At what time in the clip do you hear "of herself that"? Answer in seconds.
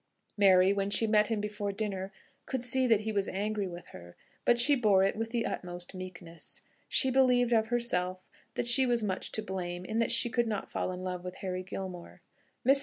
7.53-8.65